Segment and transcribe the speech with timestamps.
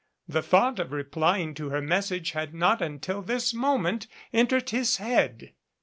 [0.27, 4.97] The thought of replying to her message had not un til this moment entered his
[4.97, 5.53] head.